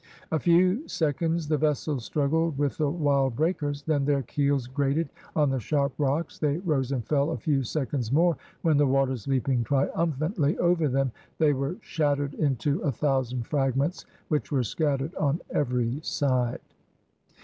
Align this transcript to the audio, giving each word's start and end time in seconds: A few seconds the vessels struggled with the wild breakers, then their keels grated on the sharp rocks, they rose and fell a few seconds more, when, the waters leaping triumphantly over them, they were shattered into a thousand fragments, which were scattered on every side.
A 0.31 0.39
few 0.39 0.87
seconds 0.87 1.47
the 1.47 1.59
vessels 1.59 2.05
struggled 2.05 2.57
with 2.57 2.79
the 2.79 2.89
wild 2.89 3.35
breakers, 3.35 3.83
then 3.83 4.03
their 4.03 4.23
keels 4.23 4.65
grated 4.65 5.09
on 5.35 5.51
the 5.51 5.59
sharp 5.59 5.93
rocks, 5.99 6.39
they 6.39 6.57
rose 6.57 6.91
and 6.91 7.05
fell 7.05 7.29
a 7.29 7.37
few 7.37 7.61
seconds 7.61 8.11
more, 8.11 8.35
when, 8.63 8.77
the 8.77 8.87
waters 8.87 9.27
leaping 9.27 9.63
triumphantly 9.63 10.57
over 10.57 10.87
them, 10.87 11.11
they 11.37 11.53
were 11.53 11.75
shattered 11.81 12.33
into 12.33 12.81
a 12.81 12.91
thousand 12.91 13.45
fragments, 13.45 14.07
which 14.29 14.51
were 14.51 14.63
scattered 14.63 15.13
on 15.17 15.39
every 15.51 15.99
side. 16.01 16.61